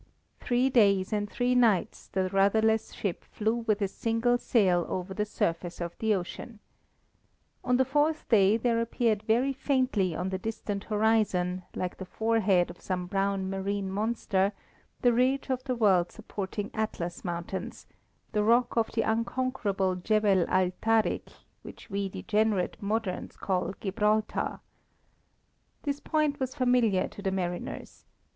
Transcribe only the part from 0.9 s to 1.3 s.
and